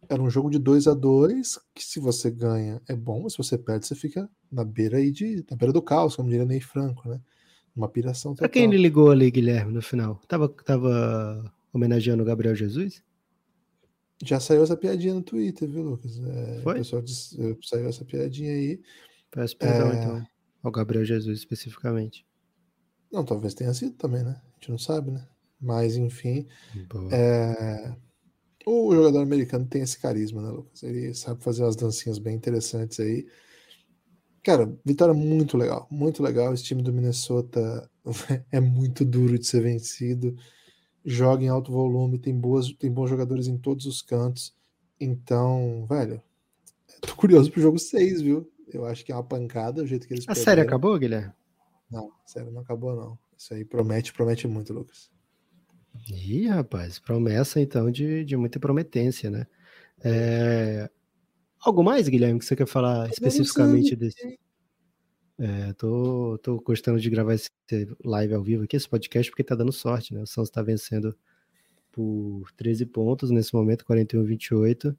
[0.09, 3.39] Era um jogo de 2 a 2 que se você ganha é bom, mas se
[3.39, 5.45] você perde, você fica na beira aí de.
[5.51, 7.21] na beira do caos, como diria Ney Franco, né?
[7.75, 8.49] Uma piração total.
[8.49, 10.21] Pra quem ele ligou ali, Guilherme, no final?
[10.29, 13.03] Tava, tava homenageando o Gabriel Jesus?
[14.23, 16.21] Já saiu essa piadinha no Twitter, viu, Lucas?
[16.21, 16.75] É, Foi?
[16.75, 18.81] O pessoal disse, saiu essa piadinha aí.
[19.31, 19.97] Peço perdão, é...
[19.97, 20.27] então,
[20.63, 22.27] ao Gabriel Jesus especificamente.
[23.11, 24.41] Não, talvez tenha sido também, né?
[24.45, 25.27] A gente não sabe, né?
[25.61, 26.47] Mas, enfim.
[27.11, 27.95] É...
[28.65, 30.83] O jogador americano tem esse carisma, né, Lucas?
[30.83, 33.27] Ele sabe fazer umas dancinhas bem interessantes aí.
[34.43, 36.53] Cara, vitória muito legal, muito legal.
[36.53, 37.91] Esse time do Minnesota
[38.51, 40.37] é muito duro de ser vencido
[41.05, 44.55] joga em alto volume, tem, boas, tem bons jogadores em todos os cantos.
[45.01, 46.23] Então, velho,
[47.01, 48.51] tô curioso pro jogo 6, viu?
[48.69, 51.33] Eu acho que é uma pancada o jeito que eles A série acabou, Guilherme?
[51.91, 53.19] Não, a série não acabou, não.
[53.37, 55.11] Isso aí promete, promete muito, Lucas.
[56.09, 59.47] Ih, rapaz, promessa então de, de muita prometência, né?
[60.03, 60.91] É...
[61.61, 64.39] Algo mais, Guilherme, que você quer falar especificamente desse?
[65.39, 67.51] É, tô, tô gostando de gravar esse
[68.05, 70.23] live ao vivo aqui, esse podcast, porque tá dando sorte, né?
[70.23, 71.17] O Santos tá vencendo
[71.91, 74.97] por 13 pontos nesse momento, 41 28.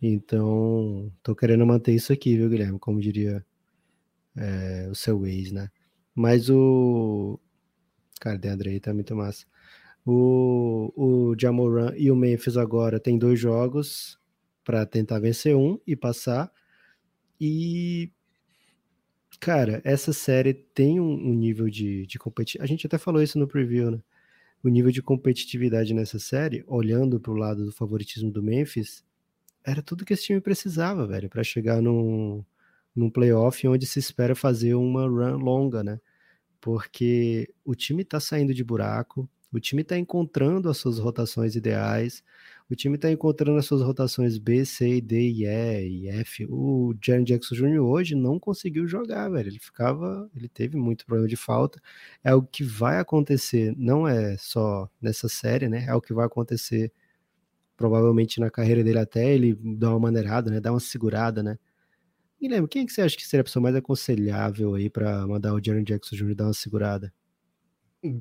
[0.00, 2.78] Então, tô querendo manter isso aqui, viu, Guilherme?
[2.78, 3.44] Como diria
[4.36, 5.70] é, o seu ex, né?
[6.14, 7.38] Mas o.
[8.20, 9.46] Cara, Deandre aí tá muito massa.
[10.10, 14.18] O, o Jamoran e o Memphis agora tem dois jogos
[14.64, 16.50] para tentar vencer um e passar.
[17.38, 18.10] E
[19.40, 22.64] Cara, essa série tem um, um nível de, de competitividade.
[22.64, 24.00] A gente até falou isso no preview, né?
[24.62, 29.04] O nível de competitividade nessa série, olhando pro lado do favoritismo do Memphis,
[29.64, 32.44] era tudo que esse time precisava, velho, para chegar num,
[32.94, 36.00] num playoff onde se espera fazer uma run longa, né?
[36.60, 42.22] Porque o time tá saindo de buraco, o time tá encontrando as suas rotações ideais,
[42.70, 46.46] o time está encontrando as suas rotações B, C, D, E e F.
[46.50, 47.80] O Jaren Jackson Jr.
[47.80, 49.48] hoje não conseguiu jogar, velho.
[49.48, 51.80] Ele ficava, ele teve muito problema de falta.
[52.22, 55.86] É o que vai acontecer, não é só nessa série, né?
[55.88, 56.92] É o que vai acontecer
[57.74, 60.60] provavelmente na carreira dele até ele dar uma maneirada, né?
[60.60, 61.58] Dar uma segurada, né?
[62.40, 65.54] Guilherme, quem é que você acha que seria a pessoa mais aconselhável aí para mandar
[65.54, 66.34] o Jaren Jackson Jr.
[66.34, 67.12] dar uma segurada?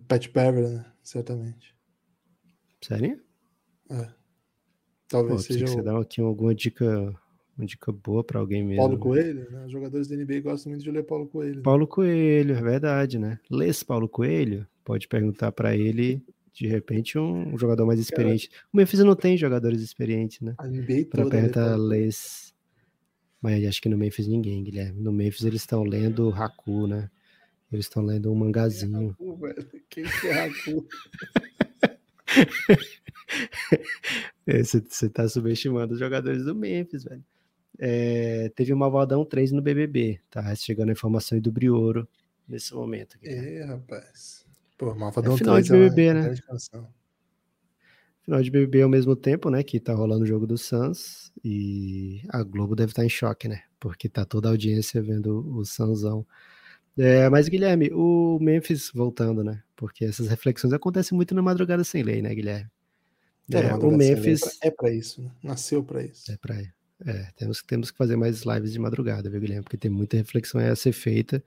[0.07, 0.85] Pat Beverly, né?
[1.07, 1.73] Certamente.
[2.81, 3.17] Sério?
[3.89, 4.09] É.
[5.07, 5.67] Talvez Pô, seja.
[5.67, 7.15] Você dá aqui alguma dica,
[7.57, 8.81] uma dica boa para alguém mesmo.
[8.81, 9.65] Paulo Coelho, né?
[9.65, 11.61] Os jogadores da NBA gostam muito de ler Paulo Coelho.
[11.61, 13.39] Paulo Coelho, é verdade, né?
[13.49, 16.21] Lês Paulo Coelho, pode perguntar para ele,
[16.53, 18.49] de repente, um, jogador mais experiente.
[18.49, 20.55] Cara, o Memphis não tem jogadores experientes, né?
[20.57, 22.53] A NBA Para perguntar Lês.
[23.41, 25.01] Mas acho que no Memphis ninguém, Guilherme.
[25.01, 27.09] No Memphis eles estão lendo Haku, né?
[27.71, 29.15] Eles estão lendo um mangazinho.
[29.89, 30.87] Quem que é Haku?
[34.45, 37.23] Você é, tá subestimando os jogadores do Memphis, velho.
[37.79, 40.55] É, teve o Malvadão 3 no BBB, tá?
[40.55, 42.07] Chegando a informação aí do Brioro
[42.47, 43.17] nesse momento.
[43.17, 43.55] Aqui, né?
[43.55, 44.45] É, rapaz.
[44.77, 46.35] Pô, Malvadão é final 3 de BBB, é né?
[48.23, 49.63] Final de BBB ao mesmo tempo, né?
[49.63, 53.47] Que tá rolando o jogo do Suns e a Globo deve estar tá em choque,
[53.47, 53.63] né?
[53.79, 56.25] Porque tá toda a audiência vendo o Sunsão.
[56.97, 59.61] É, mas, Guilherme, o Memphis voltando, né?
[59.75, 62.69] Porque essas reflexões acontecem muito na madrugada sem lei, né, Guilherme?
[63.53, 65.31] É, é o Memphis é para isso, né?
[65.43, 66.31] nasceu para isso.
[66.31, 66.55] É para
[67.05, 69.63] é, temos, temos que fazer mais lives de madrugada, viu, Guilherme?
[69.63, 71.43] Porque tem muita reflexão a ser feita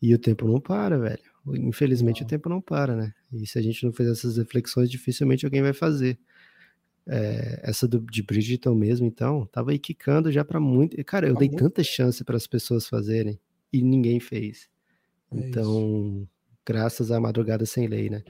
[0.00, 1.32] e o tempo não para, velho.
[1.54, 2.26] Infelizmente não.
[2.26, 3.14] o tempo não para, né?
[3.32, 6.18] E se a gente não fizer essas reflexões, dificilmente alguém vai fazer.
[7.04, 11.02] É, essa do, de Bridgeton mesmo, então, tava aí quicando já para muito.
[11.04, 11.64] Cara, eu tá dei muito...
[11.64, 13.40] tanta chance para as pessoas fazerem
[13.72, 14.68] e ninguém fez.
[15.34, 16.28] É então, isso.
[16.66, 18.22] graças à madrugada sem lei, né?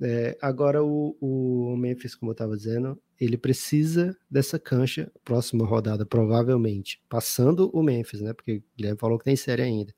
[0.00, 6.04] É, agora o, o, Memphis, como eu estava dizendo, ele precisa dessa cancha, próxima rodada,
[6.04, 8.32] provavelmente, passando o Memphis, né?
[8.32, 9.94] Porque o Guilherme falou que tem série ainda.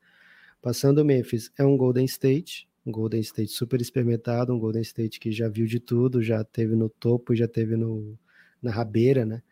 [0.61, 5.19] Passando o Memphis é um Golden State, um Golden State super experimentado, um Golden State
[5.19, 8.19] que já viu de tudo, já teve no topo, já teve no,
[8.61, 9.43] na rabeira, né?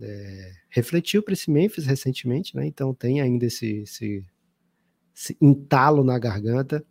[0.00, 2.66] É, refletiu para esse Memphis recentemente, né?
[2.66, 4.24] Então tem ainda esse, esse
[5.40, 6.84] entalo na garganta.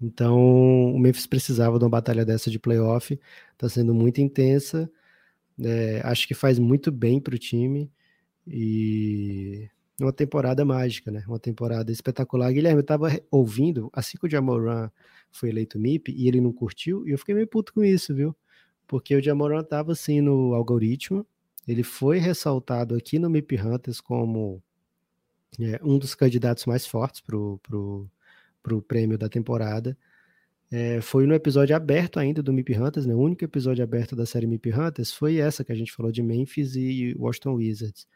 [0.00, 3.18] Então, o Memphis precisava de uma batalha dessa de playoff.
[3.52, 4.90] Está sendo muito intensa.
[5.62, 7.90] É, acho que faz muito bem para o time.
[8.46, 9.68] E
[10.00, 11.24] uma temporada mágica, né?
[11.26, 12.52] Uma temporada espetacular.
[12.52, 14.90] Guilherme, eu estava ouvindo, assim que o Jamoran
[15.30, 18.36] foi eleito MIP e ele não curtiu, e eu fiquei meio puto com isso, viu?
[18.86, 21.26] Porque o Jamoran estava assim no algoritmo,
[21.66, 24.62] ele foi ressaltado aqui no MIP Hunters como
[25.60, 28.10] é, um dos candidatos mais fortes para o pro,
[28.62, 29.96] pro prêmio da temporada.
[30.70, 33.14] É, foi no episódio aberto ainda do MIP Hunters, né?
[33.14, 36.22] O único episódio aberto da série MIP Hunters foi essa que a gente falou de
[36.22, 38.06] Memphis e Washington Wizards.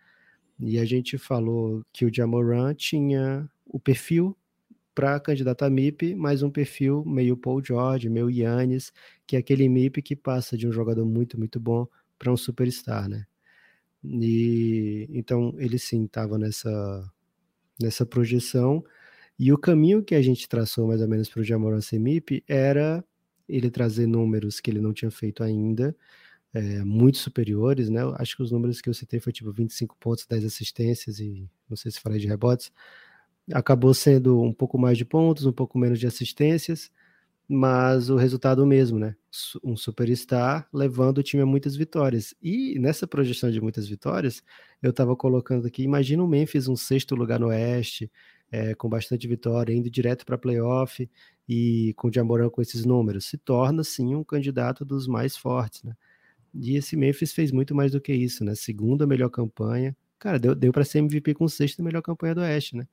[0.59, 4.37] E a gente falou que o Jamoran tinha o perfil
[4.95, 8.93] para candidato a MIP, mas um perfil meio Paul George, meio Yannis,
[9.27, 11.87] que é aquele MIP que passa de um jogador muito, muito bom
[12.19, 13.27] para um superstar, né?
[14.05, 17.11] E então ele sim estava nessa
[17.81, 18.85] nessa projeção
[19.39, 22.45] e o caminho que a gente traçou mais ou menos para o Jamoran ser MIP
[22.47, 23.03] era
[23.49, 25.97] ele trazer números que ele não tinha feito ainda,
[26.53, 28.01] é, muito superiores, né?
[28.19, 31.77] Acho que os números que eu citei foi tipo 25 pontos, 10 assistências e não
[31.77, 32.71] sei se falei de rebotes.
[33.53, 36.91] Acabou sendo um pouco mais de pontos, um pouco menos de assistências,
[37.53, 39.17] mas o resultado mesmo, né?
[39.65, 42.33] Um superstar levando o time a muitas vitórias.
[42.41, 44.41] E nessa projeção de muitas vitórias,
[44.81, 48.09] eu estava colocando aqui, imagina o Memphis um sexto lugar no Oeste,
[48.53, 51.11] é, com bastante vitória, indo direto para playoff
[51.49, 55.83] e com o Jamoran com esses números, se torna sim um candidato dos mais fortes,
[55.83, 55.97] né?
[56.55, 58.55] E esse Memphis fez muito mais do que isso, né?
[58.55, 59.97] Segunda melhor campanha.
[60.21, 62.87] Cara, deu, deu para ser MVP com sexta melhor campanha do Oeste, né?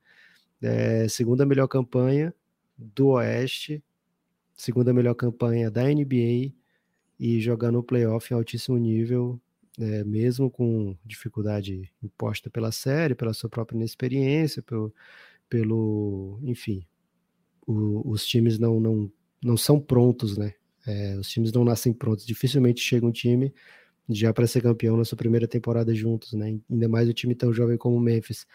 [0.62, 2.34] É, segunda melhor campanha
[2.76, 3.84] do Oeste,
[4.58, 6.54] segunda melhor campanha da NBA
[7.20, 9.39] e jogando o playoff em altíssimo nível,
[9.80, 14.93] é, mesmo com dificuldade imposta pela série, pela sua própria inexperiência, pelo,
[15.48, 16.86] pelo enfim,
[17.65, 19.12] o, os times não, não,
[19.43, 20.54] não são prontos, né?
[20.86, 22.26] É, os times não nascem prontos.
[22.26, 23.54] Dificilmente chega um time
[24.10, 26.58] já para ser campeão na sua primeira temporada juntos, né?
[26.70, 28.48] Ainda mais um time tão jovem como o Memphis.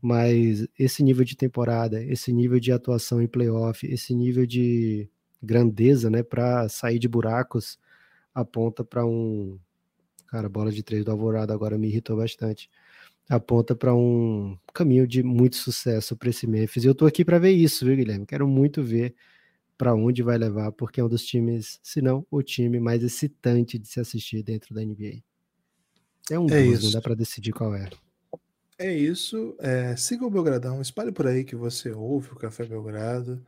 [0.00, 5.10] Mas esse nível de temporada, esse nível de atuação em playoff, esse nível de
[5.42, 7.78] grandeza, né, para sair de buracos,
[8.34, 9.58] aponta para um.
[10.28, 12.70] Cara, bola de três do Alvorada agora me irritou bastante.
[13.28, 16.84] Aponta para um caminho de muito sucesso para esse Memphis.
[16.84, 18.26] E eu tô aqui para ver isso, viu, Guilherme?
[18.26, 19.14] Quero muito ver
[19.76, 23.78] para onde vai levar, porque é um dos times, se não o time mais excitante
[23.78, 25.22] de se assistir dentro da NBA.
[26.30, 27.88] É um é dos, não dá para decidir qual é.
[28.78, 29.56] É isso.
[29.58, 33.44] É, siga o Belgradão, espalhe por aí que você ouve o Café Belgrado.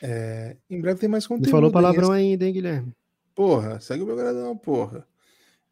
[0.00, 1.46] É, em breve tem mais conteúdo.
[1.46, 2.94] Não falou palavrão ainda, hein, Guilherme?
[3.34, 5.06] Porra, segue o Belgradão, porra.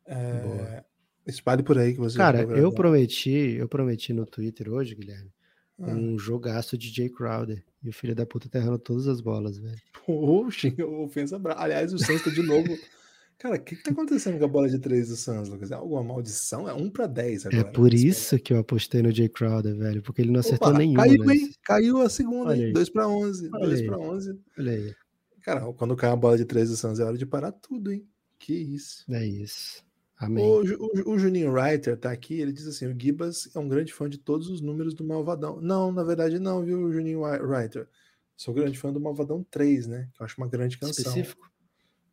[0.06, 0.82] É,
[1.26, 5.30] espalhe por aí que você Cara, eu prometi, eu prometi no Twitter hoje, Guilherme,
[5.78, 5.90] ah.
[5.90, 7.62] um jogaço de Jay Crowder.
[7.82, 9.78] E o filho da puta tá errando todas as bolas, velho.
[10.04, 10.68] Poxa,
[11.02, 11.62] ofensa brava.
[11.62, 12.68] Aliás, o Santos tá de novo.
[13.40, 15.70] Cara, o que, que tá acontecendo com a bola de três do Santos, Lucas?
[15.70, 16.68] É alguma maldição?
[16.68, 17.62] É 1 para 10 agora.
[17.62, 20.76] É por isso que eu apostei no Jay Crowder, velho, porque ele não acertou Opa,
[20.76, 21.04] nenhuma.
[21.04, 21.34] Caiu, né?
[21.34, 21.50] hein?
[21.64, 22.70] Caiu a segunda, hein?
[22.74, 23.48] 2 para 11.
[23.48, 24.38] 2 para 11.
[24.58, 24.94] Olha aí.
[25.40, 28.06] Cara, quando cai a bola de três do Santos é hora de parar tudo, hein?
[28.38, 29.10] Que isso.
[29.10, 29.82] É isso.
[30.18, 30.44] Amém.
[30.44, 33.90] O, o, o, Juninho Reiter tá aqui, ele diz assim: o Gibas é um grande
[33.90, 35.58] fã de todos os números do Malvadão.
[35.62, 37.88] Não, na verdade, não, viu, Juninho Reiter?
[38.36, 40.08] Sou grande fã do Malvadão 3, né?
[40.12, 41.04] Que eu acho uma grande canção.
[41.04, 41.50] Específico?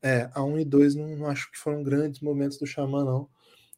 [0.02, 3.30] É, a 1 e 2 não, não acho que foram grandes momentos do Xamã, não.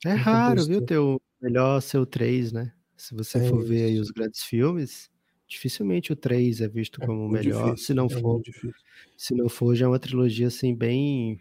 [0.05, 0.81] É raro, viu?
[0.81, 2.73] Ter o melhor ser o 3, né?
[2.95, 5.09] Se você é for ver aí os grandes filmes,
[5.47, 7.75] dificilmente o 3 é visto é como o melhor.
[7.75, 8.41] Difícil, se não é for,
[9.17, 11.39] se não for, já é uma trilogia assim bem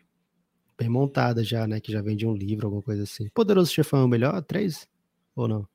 [0.79, 1.81] bem montada já, né?
[1.81, 3.29] Que já vem de um livro, alguma coisa assim.
[3.31, 4.43] Poderoso Chefão é o melhor?
[4.43, 4.88] Três?
[5.37, 5.69] Ou não?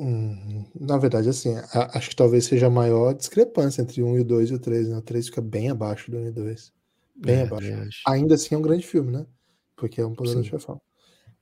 [0.00, 4.18] Hum, na verdade, assim, a, acho que talvez seja a maior discrepância entre o 1
[4.18, 4.96] e o 2 e o 3, né?
[4.96, 6.72] O 3 fica bem abaixo do 1 e 2.
[7.18, 8.02] Bem é, abaixo.
[8.06, 9.26] Ainda assim é um grande filme, né?
[9.76, 10.50] Porque é um poderoso Sim.
[10.50, 10.80] chefão.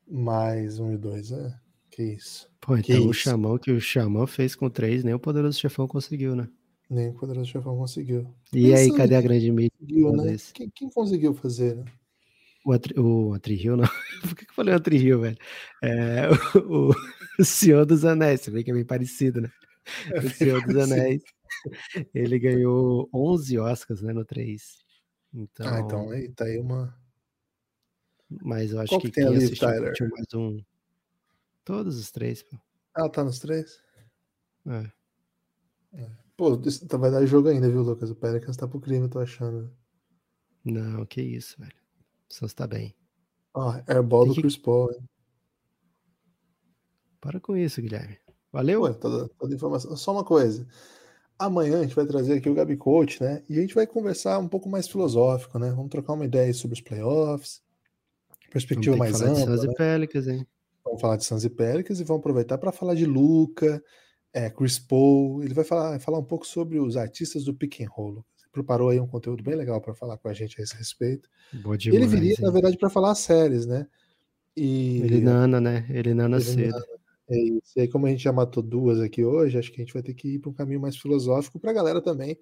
[0.09, 1.55] Mas 1 e 2 é.
[1.91, 2.49] Que isso.
[2.61, 5.87] Pô, então que o Xamã que o Xamã fez com 3, nem o poderoso chefão
[5.87, 6.49] conseguiu, né?
[6.89, 8.33] Nem o poderoso chefão conseguiu.
[8.53, 9.73] E Pensando aí, cadê a grande mídia?
[9.81, 10.37] Né?
[10.55, 11.85] Quem, quem conseguiu fazer, né?
[12.65, 12.99] O, Atri,
[13.71, 13.85] o não.
[14.23, 15.39] Por que, que eu falei Atri-Rio, velho?
[15.83, 16.29] É,
[16.69, 16.93] o,
[17.39, 19.51] o, Senhor dos Anéis, você vê que é bem parecido, né?
[20.11, 21.23] É o Senhor dos Anéis.
[22.13, 24.86] Ele ganhou 11 Oscars, né, no 3.
[25.33, 26.97] Então, ah, então aí tá aí uma.
[28.29, 29.95] Mas eu acho Qual que, que tem quem ali, assistiu Tyler?
[30.11, 30.63] mais um.
[31.65, 32.57] Todos os três, pô.
[32.95, 33.81] Ah, tá nos três?
[34.67, 34.91] É.
[35.93, 36.11] é.
[36.37, 38.11] Pô, isso vai dar jogo ainda, viu, Lucas?
[38.11, 39.73] O Pelicans tá pro crime, eu tô achando.
[40.65, 41.73] Não, que isso, velho.
[42.29, 42.95] Santos tá bem.
[43.55, 44.41] Ah, airball do que...
[44.41, 44.93] Chris Paul.
[44.93, 45.09] Hein?
[47.21, 48.19] Para com isso, Guilherme.
[48.53, 48.83] Valeu?
[48.83, 49.97] Ué, toda, toda informação.
[49.97, 50.67] Só uma coisa.
[51.39, 53.43] Amanhã a gente vai trazer aqui o Gabi Coach, né?
[53.49, 55.71] E a gente vai conversar um pouco mais filosófico, né?
[55.71, 57.61] Vamos trocar uma ideia sobre os playoffs,
[58.51, 59.45] perspectiva mais falar ampla.
[59.45, 59.73] De Suns né?
[59.73, 60.47] e Pelicans, hein?
[60.85, 63.83] Vamos falar de Suns e Pelicans e vamos aproveitar para falar de Luca,
[64.33, 65.43] é, Chris Paul.
[65.43, 68.25] Ele vai falar, falar um pouco sobre os artistas do pick and roll.
[68.35, 71.29] Você preparou aí um conteúdo bem legal para falar com a gente a esse respeito.
[71.53, 72.53] Boa demais, ele viria, na hein?
[72.53, 73.87] verdade, para falar séries, né?
[74.57, 75.87] E Ele nana, né?
[75.91, 76.83] Ele nana Ele cedo.
[77.29, 77.73] É isso.
[77.77, 80.03] E aí, como a gente já matou duas aqui hoje, acho que a gente vai
[80.03, 82.39] ter que ir para um caminho mais filosófico para a galera também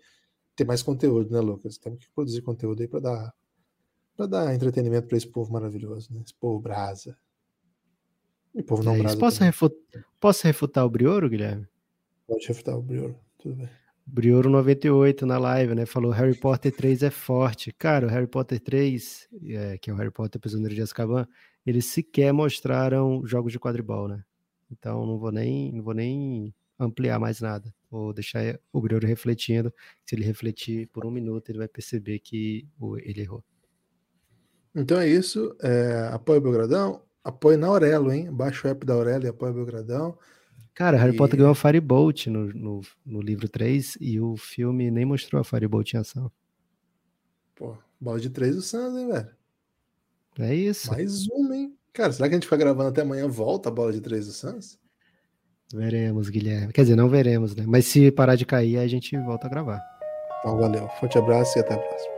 [0.55, 1.79] ter mais conteúdo, né, Lucas?
[1.79, 3.35] Temos que produzir conteúdo aí para dar
[4.17, 6.23] para dar entretenimento para esse povo maravilhoso, né?
[6.25, 7.17] Esse povo brasa.
[8.55, 9.17] E povo não É brasa.
[9.19, 9.41] Posso,
[10.21, 11.67] posso refutar o Brioro, Guilherme?
[12.27, 13.17] Pode refutar o Brioro.
[13.39, 13.69] Tudo bem.
[14.07, 15.87] Brioro 98 na live, né?
[15.87, 17.73] Falou Harry Potter 3 é forte.
[17.73, 21.27] Cara, o Harry Potter 3, é, que é o Harry Potter Prisioneiro de Azkaban,
[21.65, 24.23] eles sequer mostraram jogos de quadribol, né?
[24.71, 27.73] Então não vou nem, não vou nem ampliar mais nada.
[27.91, 29.73] Vou deixar o Brioro refletindo.
[30.05, 32.67] Se ele refletir por um minuto, ele vai perceber que
[33.05, 33.45] ele errou.
[34.75, 35.57] Então é isso.
[35.63, 37.03] É, apoia o Belgradão.
[37.23, 38.31] Apoie na Aurelo, hein?
[38.31, 40.19] Baixa o app da Aurelo e apoia o Belgradão.
[40.75, 44.91] Cara, Harry E- Potter ganhou a Firebolt no, no, no livro 3 e o filme
[44.91, 46.31] nem mostrou a Firebolt em ação.
[47.55, 49.31] Pô, bola de três do Suns, hein, velho?
[50.39, 50.91] É isso.
[50.91, 51.79] Mais uma, hein?
[51.95, 54.33] Cara, será que a gente fica gravando até amanhã volta a bola de três do
[54.33, 54.77] Suns?
[55.73, 56.73] Veremos, Guilherme.
[56.73, 57.65] Quer dizer, não veremos, né?
[57.67, 59.81] Mas se parar de cair, aí a gente volta a gravar.
[60.41, 60.89] Então, valeu.
[61.01, 62.14] Forte abraço e até a próxima.